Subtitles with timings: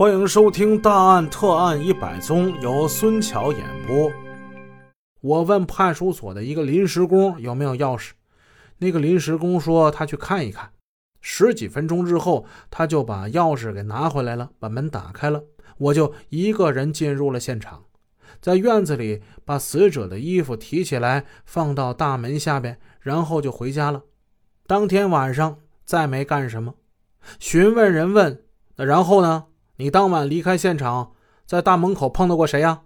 [0.00, 4.10] 欢迎收听《大案特案一百宗》，由孙桥演播。
[5.20, 8.12] 我问派出所的一个临时工有没有钥匙，
[8.78, 10.70] 那个临时工说他去看一看。
[11.20, 15.44] 十几分钟之后，他就把钥匙给拿回来了，把门打开了，
[15.76, 17.84] 我就一个人进入了现场，
[18.40, 24.04] 在院子里把死者的衣服提起来放到大门下边，然后就回家了。
[24.66, 26.76] 当天晚上再没干什么。
[27.38, 28.42] 询问人问
[28.76, 29.44] 那然后呢？
[29.80, 31.12] 你当晚离开现场，
[31.46, 32.82] 在大门口碰到过谁呀？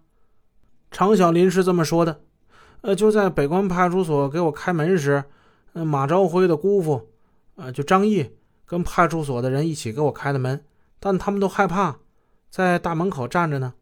[0.92, 2.20] 常小林是这么说的
[2.82, 5.24] ：“呃，就在北关派出所给我开门时，
[5.72, 7.08] 马朝辉的姑父，
[7.56, 8.30] 呃，就张毅
[8.64, 10.64] 跟派出所的人一起给我开的门，
[11.00, 11.98] 但他们都害怕，
[12.48, 13.74] 在大门口站着呢。”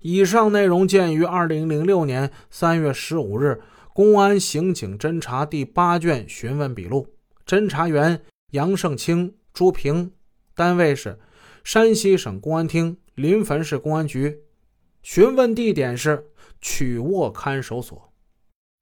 [0.00, 3.60] 以上内容见于二零零六年三月十五日
[3.92, 7.08] 公安刑警侦查第八卷询问笔录，
[7.44, 8.22] 侦查员
[8.52, 10.12] 杨胜清、朱平，
[10.54, 11.18] 单位是。
[11.66, 14.44] 山西省公安厅临汾市公安局，
[15.02, 18.12] 询问地点是曲沃看守所。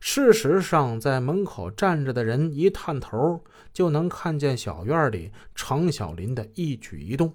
[0.01, 7.33] 事实上，在门口站着的人一探头就能看见小院里常小林的一举一动。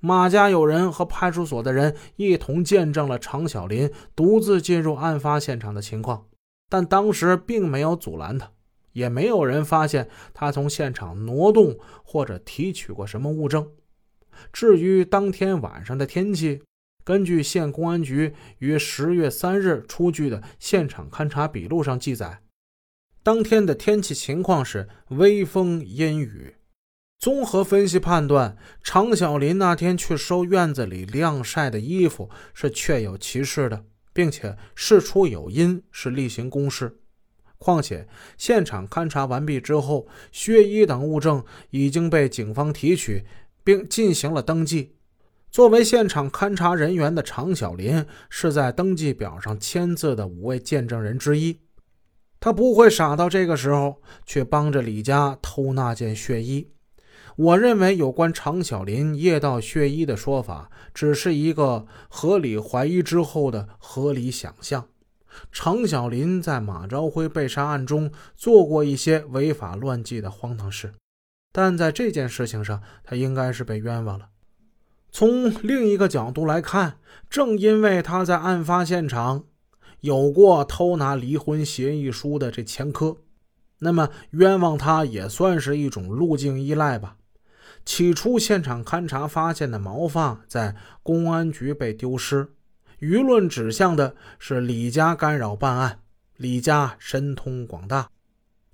[0.00, 6.26] 马家有人和派出所的人一同见证了常小林独自进入案发现场的情况，
[6.68, 8.50] 但当时并没有阻拦他，
[8.94, 13.70] 也没有人发现他从现场挪动或者提取过什么物证。
[14.52, 16.62] 至于当天晚上的天气，
[17.04, 22.40] 根据县公安局于十月三日出具的现场勘查笔录上记载，
[23.22, 26.54] 当天的天气情况是微风阴雨。
[27.18, 33.84] 综合分析判断，常小林那天去收院子里晾晒的衣服是确有其事的，
[34.14, 36.96] 并且事出有因，是例行公事。
[37.58, 43.26] 况且现场勘查完毕之后，血衣等物证已经被警方提取。
[43.70, 44.96] 并进行了登记。
[45.48, 51.60] 作为现场勘查人员的常小林是在登记表上签字的五位见证人之一。
[52.40, 56.72] 他不会傻到这个时候去帮着李家偷那件血衣。
[57.36, 64.88] 我认为有关常小林夜盗血衣的说法只是一个合理怀疑之后的合理想象。
[65.52, 70.92] 常小林在马朝辉被杀案中做过一些违法乱纪的荒唐事。
[71.52, 74.28] 但在这件事情上，他应该是被冤枉了。
[75.10, 79.44] 从另一个角度来看，正因为他在案发现场
[80.00, 83.16] 有过偷拿离婚协议书的这前科，
[83.80, 87.16] 那么冤枉他也算是一种路径依赖吧。
[87.84, 92.52] 起初，现场勘查发现的毛发在公安局被丢失，
[93.00, 96.00] 舆论指向的是李家干扰办案，
[96.36, 98.10] 李家神通广大。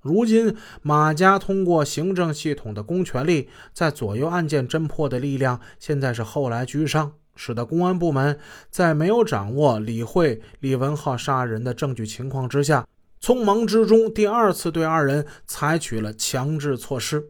[0.07, 8.39] 如今，马家通过行政系统的公权力，在左右案件侦破的力量，现在是后来居上，使得公安部门
[8.71, 12.87] 在没有掌握李慧、李文浩杀人的证据情况之下，
[13.21, 17.25] 匆忙之中第二次对二人采取了强制措施。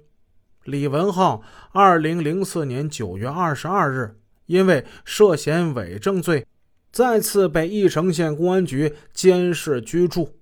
[0.63, 6.45] 李文浩，二零零四年九月二十二日，因为涉嫌伪证罪，
[6.91, 10.36] 再次被义城县公安局监视居住。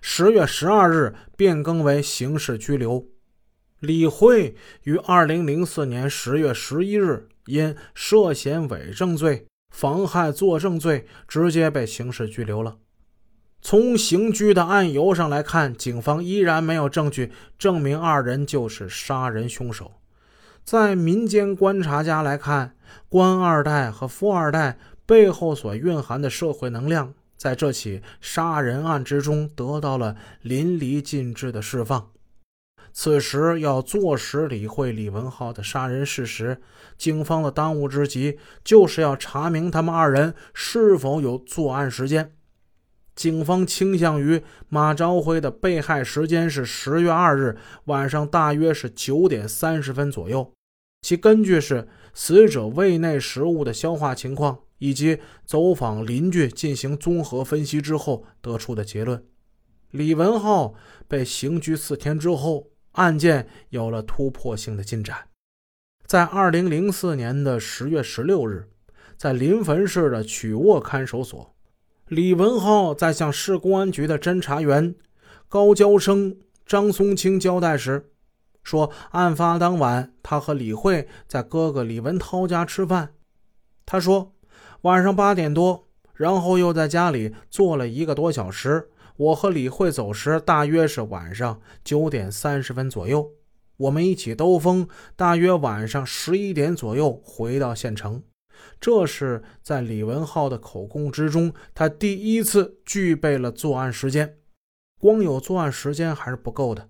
[0.00, 3.06] 十月十二日变更为刑事拘留。
[3.80, 12.78] 李慧于二零零四年十月十一日因涉嫌伪证罪、妨害作证罪，直接被刑事拘留了。
[13.60, 19.92] 从刑拘的案由上来看，警方依然没有证据证明二人就是杀人凶手。
[20.64, 22.76] 在民间观察家来看，
[23.08, 27.14] 官二代和富二代背后所蕴含的社会能量。
[27.36, 32.10] 在这起杀人案之中，得到了淋漓尽致的释放。
[32.92, 36.62] 此时要坐实李慧、李文浩的杀人事实，
[36.96, 42.32] 警方的当务之急就是要查明他们二人是否有作案时间。
[43.14, 50.52] 警方倾向于马朝辉的被害时间是十月二日晚上，大约是九点三十分左右。
[51.02, 54.60] 其根据是死者胃内食物的消化情况。
[54.78, 59.24] 以及走访邻居进行综合分析之后得出的结论：
[59.90, 60.74] 李文浩
[61.08, 65.28] 被刑拘四天之后，案件有了突破性的进展。
[66.04, 68.68] 在二零零四年的十月十六日，
[69.16, 71.54] 在临汾市的曲沃看守所，
[72.08, 74.94] 李文浩在向市公安局的侦查员
[75.48, 76.36] 高娇生、
[76.66, 78.10] 张松清交代时
[78.62, 83.14] 说，案发当晚他和李慧在哥哥李文涛家吃饭。
[83.86, 84.34] 他说。
[84.86, 88.88] 晚上八点多，然后又在家里坐了一个多小时。
[89.16, 93.32] 我和李慧走时，大约是晚上九点三十分左右。
[93.78, 94.86] 我们一起兜风，
[95.16, 98.22] 大约晚上十一点左右回到县城。
[98.78, 104.36] 这是在李文浩的口供之中，他第一次具备了作案时间。
[105.00, 106.88] 光有作案时间还是不够的，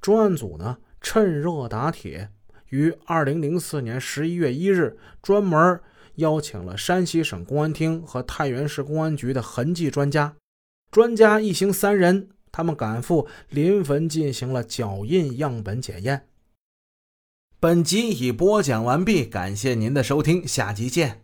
[0.00, 2.28] 专案组呢趁热打铁，
[2.68, 5.80] 于二零零四年十一月一日专门
[6.16, 10.36] 邀请了山西省公安厅和太原市公安局的痕迹专家，
[10.90, 16.28] 专家一行三人，他们赶赴临汾进行了脚印样本检验。
[17.58, 21.22] 本集已播讲完毕，感谢您的收听，下集见。